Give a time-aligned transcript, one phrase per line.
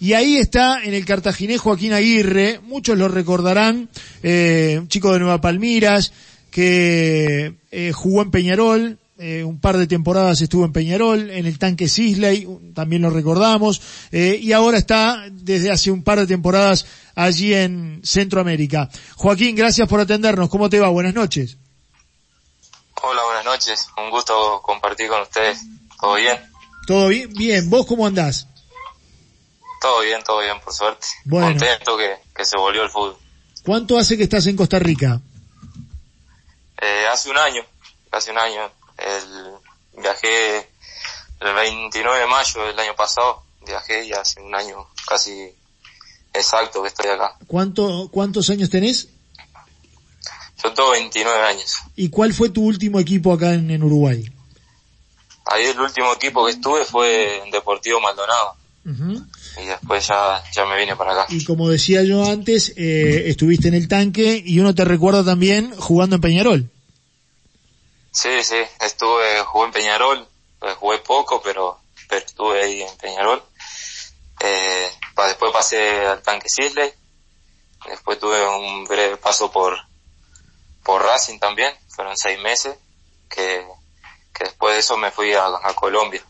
[0.00, 3.90] Y ahí está en el cartaginés Joaquín Aguirre, muchos lo recordarán,
[4.22, 6.12] eh, un chico de Nueva Palmiras,
[6.50, 11.58] que eh, jugó en Peñarol, eh, un par de temporadas estuvo en Peñarol, en el
[11.58, 16.86] tanque Sisley, también lo recordamos, eh, y ahora está desde hace un par de temporadas
[17.14, 18.88] allí en Centroamérica.
[19.16, 20.48] Joaquín, gracias por atendernos.
[20.48, 20.88] ¿Cómo te va?
[20.88, 21.58] Buenas noches.
[23.02, 23.88] Hola, buenas noches.
[23.98, 25.60] Un gusto compartir con ustedes.
[26.00, 26.38] ¿Todo bien?
[26.86, 27.30] ¿Todo bien?
[27.34, 27.68] Bien.
[27.68, 28.46] ¿Vos cómo andás?
[29.80, 31.06] Todo bien, todo bien, por suerte.
[31.24, 31.48] Bueno.
[31.48, 33.16] Contento que, que se volvió el fútbol.
[33.64, 35.20] ¿Cuánto hace que estás en Costa Rica?
[36.80, 37.62] Eh, hace un año,
[38.10, 38.70] hace un año.
[38.98, 40.68] El, viajé
[41.40, 43.42] el 29 de mayo del año pasado.
[43.66, 45.54] Viajé y hace un año casi
[46.32, 47.36] exacto que estoy acá.
[47.46, 49.08] ¿Cuánto, ¿Cuántos años tenés?
[50.62, 51.76] Yo tengo 29 años.
[51.96, 54.30] ¿Y cuál fue tu último equipo acá en, en Uruguay?
[55.46, 58.56] Ahí el último equipo que estuve fue en Deportivo Maldonado.
[59.56, 61.26] Y después ya, ya me vine para acá.
[61.28, 65.74] Y como decía yo antes, eh, estuviste en el tanque y uno te recuerda también
[65.76, 66.70] jugando en Peñarol.
[68.12, 70.28] Sí, sí, estuve, jugué en Peñarol,
[70.62, 73.42] eh, jugué poco, pero, pero estuve ahí en Peñarol.
[74.40, 76.90] Eh, pa- después pasé al tanque Sisley,
[77.88, 79.76] después tuve un breve paso por,
[80.82, 82.74] por Racing también, fueron seis meses,
[83.28, 83.64] que,
[84.34, 86.22] que después de eso me fui a, a Colombia.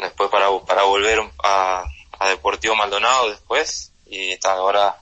[0.00, 1.84] Después para, para volver a,
[2.18, 4.96] a Deportivo Maldonado después, y ta, ahora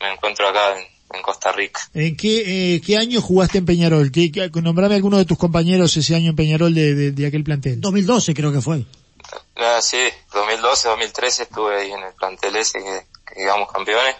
[0.00, 0.86] me encuentro acá en,
[1.16, 1.80] en Costa Rica.
[1.94, 4.10] ¿En qué, eh, qué año jugaste en Peñarol?
[4.12, 7.42] ¿Qué, qué- nombrame alguno de tus compañeros ese año en Peñarol de, de- de aquel
[7.44, 7.80] plantel.
[7.80, 8.84] 2012 creo que fue.
[9.56, 14.14] Ah, sí, 2012, 2013 estuve ahí en el plantel ese que, que quedamos campeones.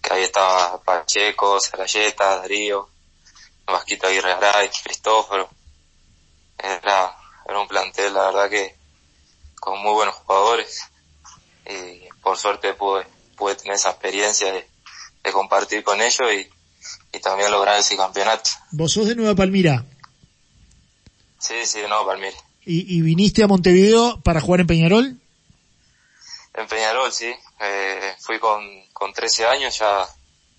[0.00, 2.88] Que ahí estaba Pacheco, Sarayeta, Darío,
[3.66, 5.48] Vasquito Aguirre Garay, Cristóforo.
[6.58, 7.16] Era,
[7.48, 8.76] era un plantel, la verdad que
[9.64, 10.80] con muy buenos jugadores.
[11.66, 14.68] Y por suerte pude, pude tener esa experiencia de,
[15.24, 18.50] de compartir con ellos y, y también lograr ese campeonato.
[18.72, 19.84] Vos sos de Nueva Palmira
[21.38, 22.36] Sí, sí, no, Palmira.
[22.64, 25.18] y, y viniste a Montevideo para jugar en Peñarol.
[26.54, 27.32] En Peñarol, sí.
[27.60, 28.62] Eh, fui con,
[28.92, 30.06] con 13 años, ya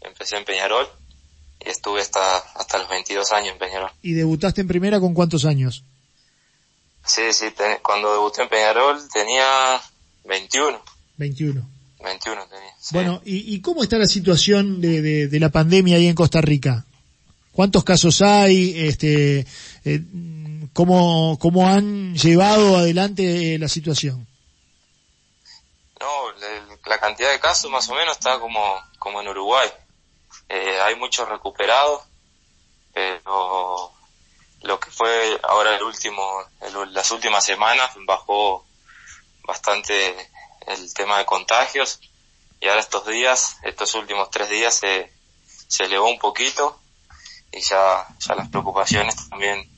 [0.02, 0.88] empecé en Peñarol
[1.60, 3.92] y estuve hasta, hasta los 22 años en Peñarol.
[4.04, 5.84] ¿Y debutaste en primera con cuántos años?
[7.06, 9.82] Sí, sí, te- cuando debuté en Peñarol tenía
[10.26, 10.82] 21,
[11.18, 11.70] 21.
[12.04, 12.74] 21 tenía.
[12.80, 12.94] sí.
[12.94, 16.42] Bueno, ¿y, y cómo está la situación de, de- de la pandemia ahí en Costa
[16.42, 16.86] Rica?
[17.52, 18.88] ¿Cuántos casos hay?
[18.88, 19.46] Este,
[19.86, 20.02] eh,
[20.74, 24.28] ¿cómo, ¿Cómo han llevado adelante eh, la situación?
[26.00, 26.08] No,
[26.86, 28.62] la cantidad de casos más o menos está como,
[29.00, 29.70] como en Uruguay.
[30.50, 32.02] Eh, hay muchos recuperados,
[32.94, 33.92] pero
[34.66, 38.66] lo que fue ahora el último, el- las últimas semanas bajó
[39.44, 40.30] bastante
[40.68, 42.00] el tema de contagios.
[42.60, 45.14] Y ahora estos días, estos últimos tres días se,
[45.68, 46.80] se elevó un poquito
[47.52, 49.70] y ya, ya las preocupaciones también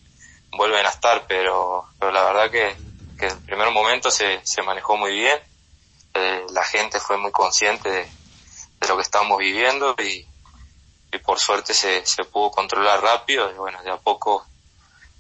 [0.52, 2.76] vuelven a estar, pero, pero la verdad que,
[3.20, 5.38] que el primer momento se, se manejó muy bien.
[6.14, 8.04] Eh, la gente fue muy consciente de,
[8.80, 10.26] de lo que estamos viviendo y,
[11.12, 14.46] y por suerte se, se pudo controlar rápido y bueno, de a poco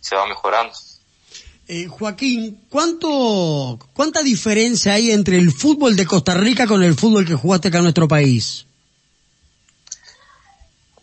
[0.07, 0.73] se va mejorando.
[1.67, 7.25] Eh, Joaquín, ¿cuánto, ¿cuánta diferencia hay entre el fútbol de Costa Rica con el fútbol
[7.25, 8.65] que jugaste acá en nuestro país?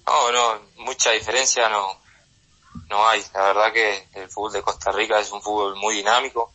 [0.06, 2.00] No, no, mucha diferencia no,
[2.88, 3.22] no hay.
[3.34, 6.50] La verdad que el fútbol de Costa Rica es un fútbol muy dinámico.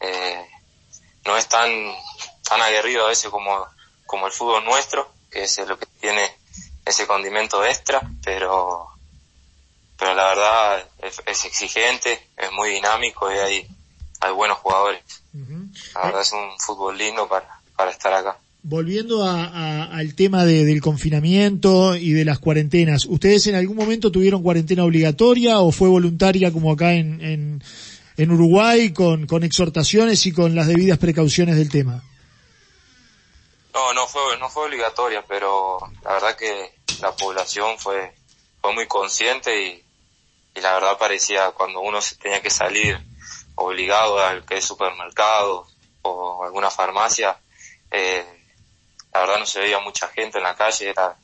[0.00, 0.44] Eh,
[1.24, 1.70] no es tan,
[2.42, 3.66] tan aguerrido a veces como,
[4.04, 6.28] como el fútbol nuestro, que es lo que tiene
[6.84, 8.88] ese condimento extra, pero,
[9.98, 13.66] pero la verdad es, es exigente, es muy dinámico y hay,
[14.20, 15.02] hay buenos jugadores.
[15.94, 18.36] La verdad es un fútbol lindo para, para estar acá.
[18.64, 23.76] Volviendo a- a- al tema de- del confinamiento y de las cuarentenas, ¿ustedes en algún
[23.76, 27.64] momento tuvieron cuarentena obligatoria o fue voluntaria como acá en, en,
[28.16, 32.02] en Uruguay con, con exhortaciones y con las debidas precauciones del tema?
[33.74, 38.12] No, no fue, no fue obligatoria, pero la verdad que la población fue,
[38.62, 39.84] fue muy consciente y,
[40.60, 42.98] la verdad parecía cuando uno se tenía que salir
[43.54, 45.66] obligado al que es supermercado
[46.02, 47.38] o alguna farmacia,
[47.90, 48.24] eh,
[49.12, 51.16] la verdad no se veía mucha gente en la calle, era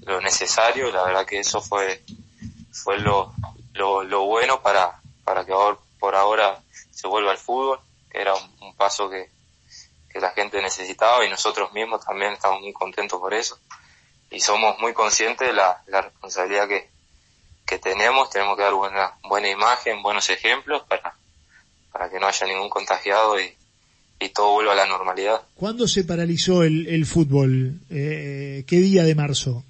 [0.00, 2.02] lo necesario la verdad que eso fue,
[2.72, 3.32] fue lo,
[3.74, 6.60] lo, lo bueno para, para que ahora, por ahora
[6.90, 7.80] se vuelva al fútbol,
[8.10, 9.30] que era un, un paso que,
[10.10, 13.58] que la gente necesitaba y nosotros mismos también estamos muy contentos por eso
[14.34, 16.88] y somos muy conscientes de la, la responsabilidad que,
[17.64, 21.14] que tenemos, tenemos que dar buena, buena imagen, buenos ejemplos para,
[21.92, 23.54] para que no haya ningún contagiado y,
[24.18, 25.42] y todo vuelva a la normalidad.
[25.54, 27.80] ¿Cuándo se paralizó el, el fútbol?
[27.90, 29.64] Eh, ¿Qué día de marzo?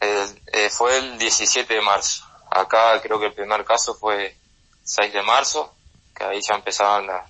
[0.00, 2.24] Eh, fue el 17 de marzo.
[2.50, 4.36] Acá creo que el primer caso fue
[4.84, 5.74] 6 de marzo,
[6.14, 7.24] que ahí ya empezaban a,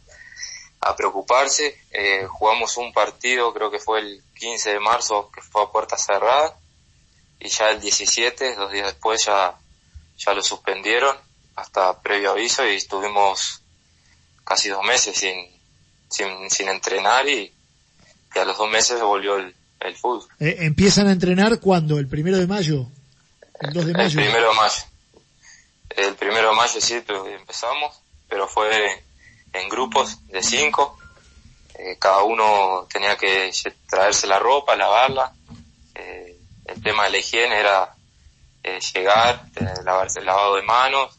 [0.80, 1.78] a preocuparse.
[1.92, 5.96] Eh, jugamos un partido, creo que fue el 15 de marzo, que fue a puerta
[5.96, 6.56] cerrada,
[7.40, 9.56] y ya el 17, dos días después, ya,
[10.18, 11.16] ya lo suspendieron
[11.56, 13.62] hasta previo aviso y estuvimos
[14.44, 15.46] casi dos meses sin,
[16.08, 17.52] sin, sin entrenar y,
[18.34, 20.28] y a los dos meses volvió el, el fútbol.
[20.40, 21.98] Eh, ¿Empiezan a entrenar cuándo?
[21.98, 22.86] ¿El primero de mayo?
[23.60, 24.20] ¿El 2 de mayo?
[24.20, 24.82] El primero de mayo.
[25.90, 27.94] El primero de mayo sí empezamos,
[28.28, 29.04] pero fue
[29.52, 30.98] en grupos de cinco.
[31.74, 33.50] Eh, cada uno tenía que
[33.88, 35.32] traerse la ropa, lavarla.
[35.94, 37.94] Eh, el tema de la higiene era
[38.62, 39.44] eh, llegar,
[39.84, 41.18] lavarse el lavado de manos,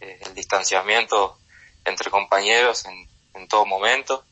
[0.00, 1.38] eh, el distanciamiento
[1.84, 4.24] entre compañeros en, en todo momento.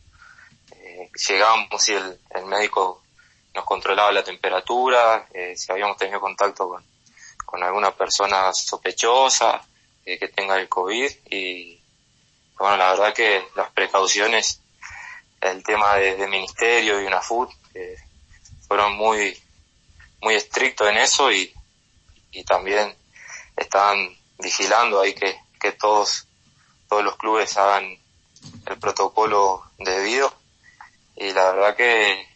[0.73, 3.03] Eh, llegábamos y el, el, médico
[3.55, 6.85] nos controlaba la temperatura, eh, si habíamos tenido contacto con,
[7.45, 9.63] con alguna persona sospechosa
[10.05, 11.81] eh, que tenga el COVID y
[12.59, 14.63] bueno, la verdad que las precauciones,
[15.41, 17.97] el tema de, de ministerio y UNAFUT eh,
[18.67, 19.39] fueron muy,
[20.21, 21.53] muy estrictos en eso y,
[22.33, 22.95] y también
[23.57, 26.27] estaban vigilando ahí que, que todos,
[26.89, 27.99] todos los clubes hagan
[28.67, 30.33] el protocolo debido.
[31.17, 32.29] Y la verdad que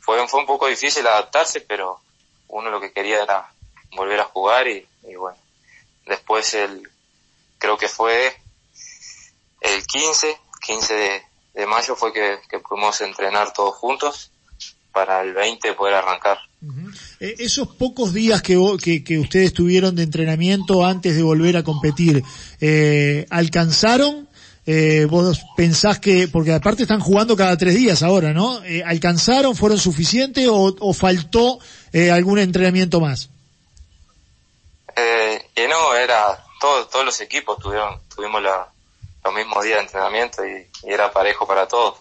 [0.00, 2.00] fue, fue un poco difícil adaptarse, pero
[2.48, 3.52] uno lo que quería era
[3.96, 5.38] volver a jugar y, y bueno,
[6.06, 6.88] después el,
[7.58, 8.36] creo que fue
[9.60, 14.30] el 15, 15 de, de mayo fue que, que, pudimos entrenar todos juntos
[14.92, 16.38] para el 20 poder arrancar.
[16.60, 16.98] Uh -huh.
[17.20, 21.62] eh, esos pocos días que, que, que, ustedes tuvieron de entrenamiento antes de volver a
[21.62, 22.22] competir,
[22.60, 24.28] eh, ¿alcanzaron?
[24.64, 28.62] Eh, vos pensás que, porque aparte están jugando cada tres días ahora, ¿no?
[28.62, 29.56] Eh, ¿Alcanzaron?
[29.56, 31.58] ¿Fueron suficientes o, o faltó
[31.92, 33.28] eh, algún entrenamiento más?
[34.94, 38.71] Eh, y no, era, todo, todos los equipos tuvieron, tuvimos la,
[39.24, 41.98] los mismos días de entrenamiento y, y era parejo para todos.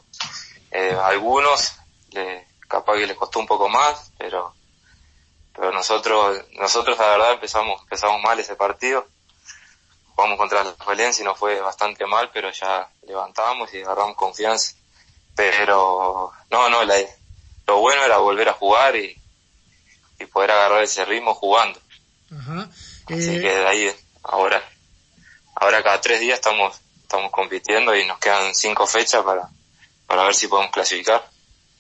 [0.72, 1.74] Eh, algunos,
[2.12, 4.54] le, capaz que les costó un poco más, pero,
[5.54, 9.06] pero nosotros, nosotros la verdad empezamos, empezamos mal ese partido.
[10.16, 14.76] Jugamos contra la Valencia y nos fue bastante mal, pero ya levantamos y agarramos confianza.
[15.36, 16.96] Pero, no, no, la,
[17.66, 19.20] lo bueno era volver a jugar y,
[20.20, 21.80] y poder agarrar ese ritmo jugando.
[22.32, 22.70] Ajá.
[23.08, 23.42] Así eh...
[23.42, 24.62] que de ahí, ahora,
[25.56, 26.80] ahora cada tres días estamos,
[27.12, 29.50] estamos compitiendo y nos quedan cinco fechas para,
[30.08, 31.22] para ver si podemos clasificar.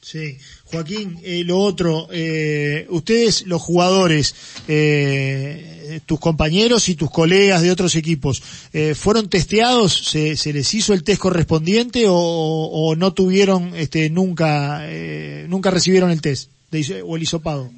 [0.02, 0.38] Sí.
[0.66, 4.36] Joaquín, eh, lo otro, eh, ustedes los jugadores,
[4.68, 8.42] eh, tus compañeros y tus colegas de otros equipos,
[8.74, 10.10] eh, ¿fueron testeados?
[10.10, 15.72] ¿Se, ¿Se, les hizo el test correspondiente o, o no tuvieron, este, nunca, eh, nunca
[15.72, 17.70] recibieron el test de, o el hisopado?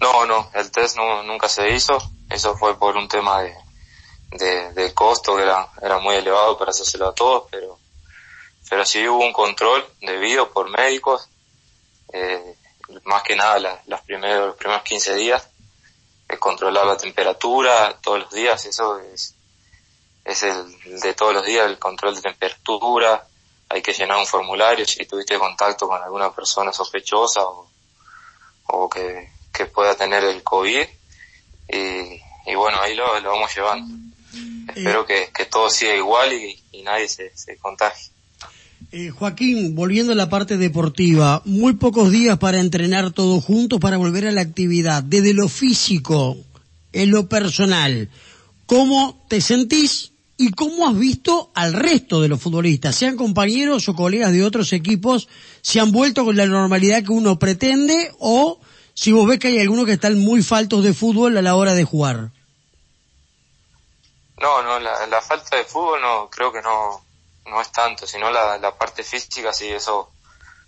[0.00, 1.98] No, no, el test no, nunca se hizo.
[2.30, 3.52] Eso fue por un tema de,
[4.30, 7.78] de, de costo que era, era muy elevado para hacérselo a todos, pero,
[8.68, 11.28] pero sí hubo un control debido por médicos
[12.12, 12.56] eh,
[13.04, 15.48] más que nada la, las primeros, los primeros 15 días,
[16.28, 19.34] eh, controlar la temperatura todos los días, eso es,
[20.24, 23.26] es el de todos los días, el control de temperatura,
[23.68, 27.68] hay que llenar un formulario si tuviste contacto con alguna persona sospechosa o,
[28.68, 30.86] o que, que pueda tener el COVID
[31.68, 33.94] y, y bueno, ahí lo, lo vamos llevando.
[34.68, 38.10] Espero que, que todo siga igual y, y nadie se, se contagie.
[38.92, 43.96] Eh, Joaquín, volviendo a la parte deportiva, muy pocos días para entrenar todos juntos para
[43.96, 45.02] volver a la actividad.
[45.02, 46.36] Desde lo físico,
[46.92, 48.08] en lo personal,
[48.66, 53.94] ¿cómo te sentís y cómo has visto al resto de los futbolistas, sean compañeros o
[53.94, 55.28] colegas de otros equipos,
[55.62, 58.60] si han vuelto con la normalidad que uno pretende o
[58.94, 61.74] si vos ves que hay algunos que están muy faltos de fútbol a la hora
[61.74, 62.32] de jugar?
[64.44, 67.02] No, no, la, la falta de fútbol no, creo que no,
[67.46, 70.12] no es tanto, sino la, parte física sí eso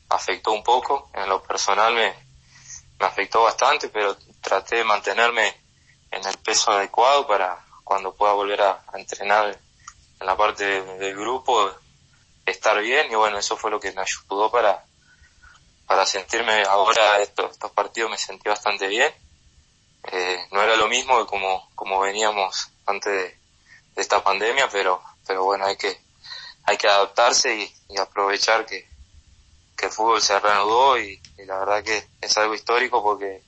[0.08, 1.10] afectó un poco.
[1.12, 2.14] En lo personal me,
[2.98, 5.54] me afectó bastante, pero traté de mantenerme
[6.10, 9.60] en el peso adecuado para cuando pueda volver a, entrenar
[10.20, 11.70] en la parte del de grupo,
[12.46, 14.86] estar bien y bueno, eso fue lo que me ayudó para,
[15.86, 19.14] para sentirme ahora estos, estos partidos me sentí bastante bien.
[20.04, 23.45] Eh, no era lo mismo que como, como veníamos antes de,
[23.96, 25.96] de esta pandemia, pero, pero bueno, hay que,
[26.64, 28.86] hay que adaptarse y, y aprovechar que,
[29.76, 33.42] que, el fútbol se reanudó y, y, la verdad que es algo histórico porque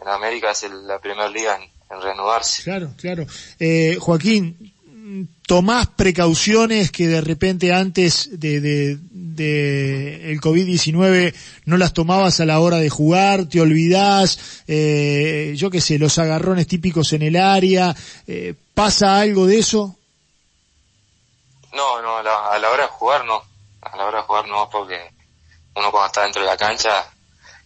[0.00, 2.62] en América es el, la primera liga en, en, reanudarse.
[2.62, 3.26] Claro, claro.
[3.58, 4.72] Eh, Joaquín,
[5.46, 11.34] tomás precauciones que de repente antes de, de, de el COVID-19
[11.64, 16.18] no las tomabas a la hora de jugar, te olvidás, eh, yo qué sé, los
[16.18, 17.94] agarrones típicos en el área,
[18.26, 19.94] eh, ¿pasa algo de eso?
[21.74, 23.44] No, no, a la, a la hora de jugar no,
[23.82, 25.10] a la hora de jugar no, porque
[25.74, 27.06] uno cuando está dentro de la cancha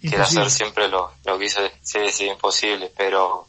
[0.01, 3.47] quiere hacer siempre lo, lo que hice, sí, sí, imposible, pero,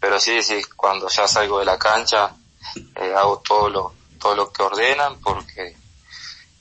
[0.00, 2.34] pero sí, sí, cuando ya salgo de la cancha,
[2.96, 5.76] eh, hago todo lo, todo lo que ordenan porque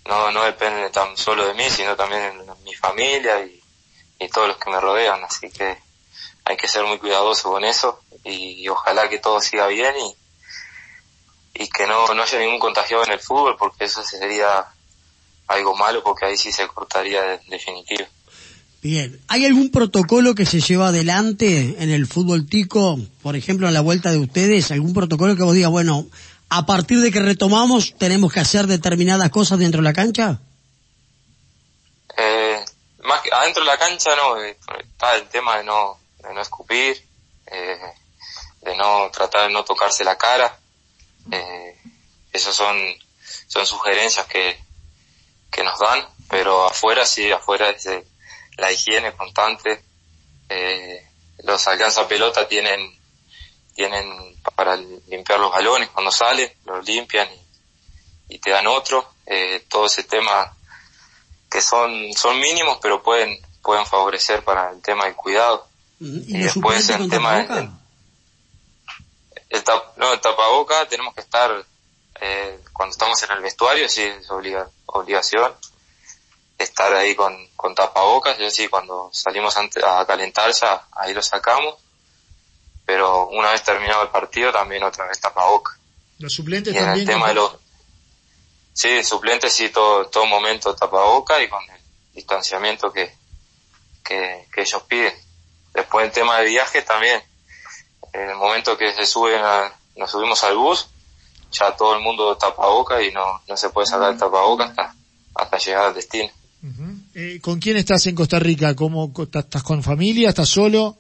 [0.06, 3.60] no, no depende tan solo de mí, sino también de mi familia y,
[4.20, 5.76] y todos los que me rodean, así que
[6.44, 10.16] hay que ser muy cuidadoso con eso y, ojalá que todo siga bien y,
[11.56, 14.66] y que no, no haya ningún contagiado en el fútbol porque eso sería
[15.48, 18.06] algo malo porque ahí sí se cortaría en definitivo.
[18.82, 23.74] Bien, ¿hay algún protocolo que se lleva adelante en el fútbol tico, por ejemplo, en
[23.74, 24.70] la vuelta de ustedes?
[24.70, 26.06] ¿Algún protocolo que vos digas, bueno,
[26.50, 30.40] a partir de que retomamos tenemos que hacer determinadas cosas dentro de la cancha?
[32.16, 32.64] Eh,
[33.04, 36.42] más que adentro de la cancha no, eh, está el tema de no, de no
[36.42, 37.04] escupir,
[37.48, 37.80] eh,
[38.62, 40.60] de no tratar de no tocarse la cara,
[41.32, 41.80] eh,
[42.32, 42.78] esas son,
[43.48, 44.58] son sugerencias que,
[45.52, 48.06] que nos dan, pero afuera sí, afuera es de,
[48.58, 49.84] la higiene constante,
[50.50, 51.08] eh,
[51.44, 52.98] los alcanza pelota tienen,
[53.74, 57.28] tienen para limpiar los balones cuando salen, los limpian
[58.30, 60.56] y, y te dan otro, eh, todo ese tema
[61.50, 65.68] que son, son mínimos pero pueden, pueden favorecer para el tema del cuidado.
[66.00, 67.70] ¿Y, y después el tema de,
[69.56, 71.66] el, tap, no, el tapaboca tenemos que estar
[72.22, 75.54] eh, cuando estamos en el vestuario, sí, es obliga, obligación
[76.58, 81.76] estar ahí con, con tapabocas, y así cuando salimos a calentar ya ahí lo sacamos,
[82.86, 85.78] pero una vez terminado el partido también otra vez tapabocas.
[86.20, 87.10] ¿Los suplentes y en también?
[87.10, 87.58] el tema de los,
[88.74, 91.82] sí, suplentes sí, todo, todo momento tapabocas y con el
[92.14, 93.14] distanciamiento que,
[94.04, 95.14] que, que ellos piden.
[95.74, 97.22] Después el tema de viajes también,
[98.22, 100.88] en el momento que se suben a, nos subimos al bus,
[101.52, 104.96] ya todo el mundo tapabocas y no, no se puede sacar el tapabocas hasta,
[105.36, 106.30] hasta llegar al destino.
[106.64, 107.02] Uh -huh.
[107.14, 108.76] eh, ¿Con quién estás en Costa Rica?
[108.76, 110.30] ¿Cómo, ¿Estás con familia?
[110.30, 110.98] ¿Estás solo?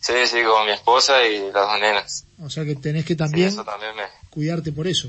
[0.00, 2.24] Sí, sí, con mi esposa y las dos nenas.
[2.42, 4.04] O sea que tenés que también, sí, también me...
[4.30, 5.08] cuidarte por eso.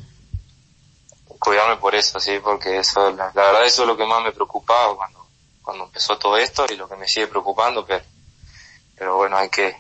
[1.40, 4.32] Cuidarme por eso, sí, porque eso, la, la, verdad eso es lo que más me
[4.32, 5.28] preocupaba cuando,
[5.62, 8.04] cuando empezó todo esto y lo que me sigue preocupando, pero,
[8.96, 9.76] pero bueno, hay que,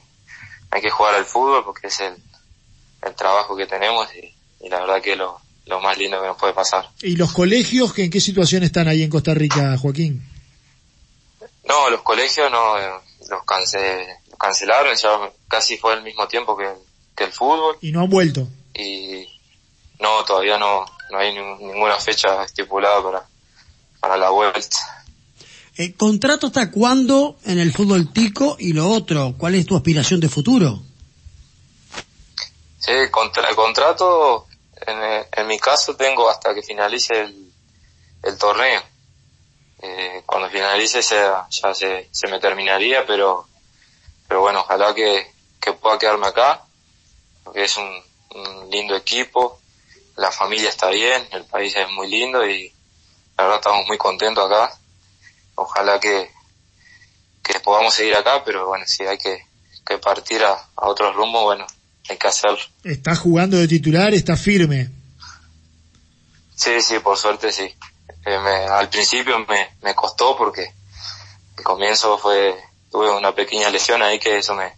[0.71, 2.15] hay que jugar al fútbol porque es el,
[3.03, 6.37] el trabajo que tenemos y, y la verdad que lo, lo más lindo que nos
[6.37, 6.89] puede pasar.
[7.01, 10.23] ¿Y los colegios en qué situación están ahí en Costa Rica, Joaquín?
[11.67, 12.89] No, los colegios no, eh,
[13.29, 16.69] los, cance, los cancelaron, ya casi fue al mismo tiempo que,
[17.15, 17.77] que, el fútbol.
[17.81, 18.47] ¿Y no han vuelto?
[18.73, 19.27] Y
[19.99, 23.25] no, todavía no, no hay ninguna fecha estipulada para,
[23.99, 24.96] para la vuelta.
[25.77, 28.55] ¿El contrato hasta cuándo en el fútbol tico?
[28.59, 30.81] Y lo otro, ¿cuál es tu aspiración de futuro?
[32.79, 34.47] Sí, contra, el contrato
[34.87, 37.51] en, en, mi caso tengo hasta que finalice el,
[38.23, 38.81] el torneo.
[39.79, 43.47] Eh, cuando finalice ya, ya se, se, me terminaría, pero,
[44.27, 46.63] pero bueno, ojalá que, que pueda quedarme acá,
[47.43, 49.59] porque es un, un, lindo equipo,
[50.15, 52.73] la familia está bien, el país es muy lindo y
[53.37, 54.75] la verdad estamos muy contentos acá.
[55.59, 56.31] Ojalá que,
[57.43, 59.43] que podamos seguir acá, pero bueno, si hay que,
[59.85, 61.65] que partir a, a otro rumbo, bueno,
[62.07, 62.59] hay que hacerlo.
[62.83, 64.13] ¿Está jugando de titular?
[64.13, 64.91] ¿Está firme?
[66.55, 67.63] Sí, sí, por suerte sí.
[68.25, 70.71] Eh, me, al principio me, me costó porque
[71.57, 72.55] el comienzo fue,
[72.91, 74.73] tuve una pequeña lesión ahí que eso me,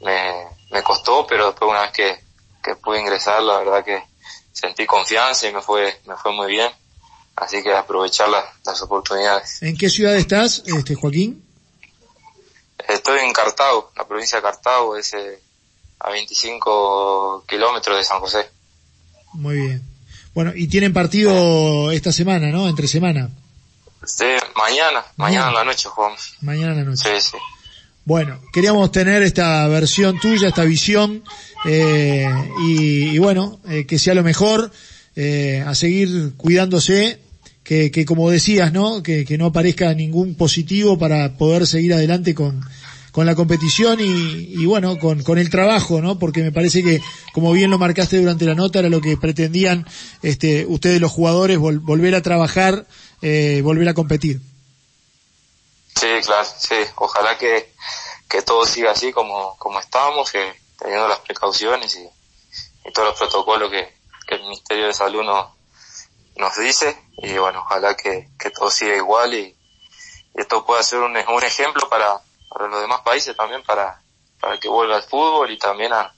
[0.00, 2.20] me, me costó, pero después una vez que,
[2.62, 4.02] que pude ingresar, la verdad que
[4.52, 6.72] sentí confianza y me fue, me fue muy bien.
[7.36, 9.62] Así que aprovechar la, las oportunidades.
[9.62, 11.44] ¿En qué ciudad estás, este Joaquín?
[12.88, 15.40] Estoy en Cartago, la provincia de Cartago, ese
[16.00, 18.50] a 25 kilómetros de San José.
[19.32, 19.82] Muy bien.
[20.34, 22.68] Bueno, y tienen partido esta semana, ¿no?
[22.68, 23.30] Entre semana.
[24.04, 24.26] Sí,
[24.56, 26.34] mañana, mañana en la noche jugamos.
[26.40, 27.20] Mañana en la noche.
[27.20, 27.38] Sí, sí.
[28.04, 31.24] Bueno, queríamos tener esta versión tuya, esta visión,
[31.64, 32.28] eh,
[32.66, 34.70] y, y, bueno, eh, que sea lo mejor,
[35.16, 37.20] eh, a seguir cuidándose,
[37.64, 39.02] que, que como decías, ¿no?
[39.02, 42.62] Que, que no aparezca ningún positivo para poder seguir adelante con,
[43.10, 46.18] con la competición y, y bueno, con, con, el trabajo, ¿no?
[46.18, 47.00] Porque me parece que,
[47.32, 49.86] como bien lo marcaste durante la nota, era lo que pretendían
[50.22, 52.86] este, ustedes los jugadores, vol volver a trabajar,
[53.22, 54.40] eh, volver a competir.
[55.96, 56.74] Sí, claro, sí.
[56.96, 57.72] Ojalá que,
[58.28, 63.18] que todo siga así como, como estamos, que teniendo las precauciones y, y todos los
[63.18, 63.94] protocolos que,
[64.26, 65.46] que el Ministerio de Salud nos,
[66.36, 69.56] nos dice y bueno, ojalá que, que todo siga igual y,
[70.34, 74.02] esto pueda ser un, un ejemplo para, para los demás países también para,
[74.40, 76.12] para que vuelva el fútbol y también a,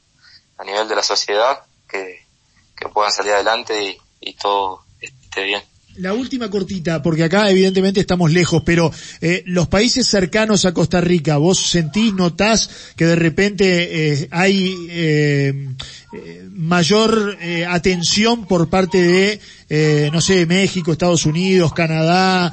[0.57, 2.27] a nivel de la sociedad que,
[2.75, 5.63] que puedan salir adelante y, y todo esté bien.
[5.99, 11.01] La última cortita, porque acá evidentemente estamos lejos, pero eh, los países cercanos a Costa
[11.01, 15.69] Rica, ¿vos sentís, notás que de repente eh, hay eh,
[16.13, 22.53] eh mayor eh, atención por parte de, eh, no sé, México, Estados Unidos, Canadá,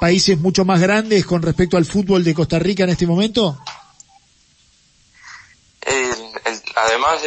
[0.00, 3.58] países mucho más grandes con respecto al fútbol de Costa Rica en este momento?
[5.86, 7.20] El, además,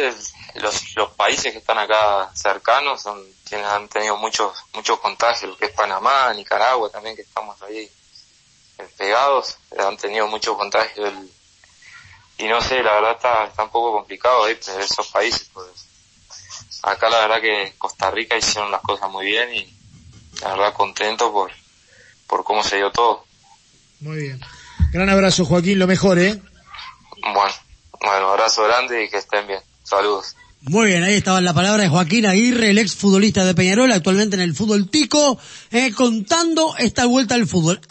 [0.62, 3.18] los, los países que están acá cercanos son
[3.56, 7.90] han tenido muchos muchos contagios, lo que es Panamá, Nicaragua también, que estamos ahí
[8.78, 11.12] eh, pegados, han tenido muchos contagios.
[12.38, 15.48] y no sé, la verdad está, está un poco complicado ahí pues, esos países.
[15.52, 15.68] Pues.
[16.82, 19.74] Acá la verdad que Costa Rica hicieron las cosas muy bien y
[20.42, 21.50] la verdad contento por,
[22.26, 23.24] por cómo se dio todo.
[24.00, 24.40] Muy bien.
[24.92, 26.40] Gran abrazo Joaquín, lo mejor, ¿eh?
[27.20, 27.54] Bueno,
[28.00, 29.60] bueno, abrazo grande y que estén bien.
[29.82, 30.36] Saludos.
[30.62, 34.34] Muy bien, ahí estaba la palabra de Joaquín Aguirre, el ex futbolista de Peñarol, actualmente
[34.34, 35.38] en el fútbol tico,
[35.70, 37.80] eh, contando esta vuelta al fútbol.